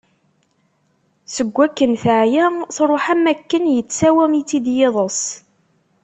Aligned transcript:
Seg 1.35 1.47
wakken 1.57 1.91
teɛya, 2.01 2.45
truḥ 2.75 3.05
am 3.13 3.21
wakken 3.29 3.63
yettsawam-itt-id 3.75 4.65
yiḍeṣ. 4.77 5.21